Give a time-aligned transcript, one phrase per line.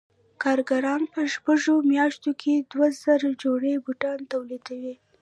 [0.43, 4.95] کارګران په شپږو میاشتو کې دوه زره جوړې بوټان تولیدوي